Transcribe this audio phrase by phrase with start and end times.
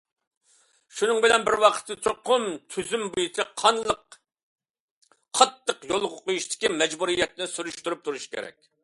[0.99, 8.63] شۇنىڭ بىلەن بىر ۋاقىتتا، چوقۇم تۈزۈم بويىچە قاتتىق يولغا قويۇشتىكى مەجبۇرىيەتنى سۈرۈشتۈرۈپ تۇرۇش كېرەك.